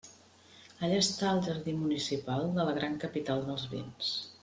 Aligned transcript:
Allà 0.87 1.01
està 1.01 1.27
al 1.33 1.41
jardí 1.49 1.75
municipal 1.83 2.49
de 2.59 2.69
la 2.71 2.77
gran 2.81 2.99
capital 3.07 3.45
dels 3.51 3.71
vins. 3.77 4.15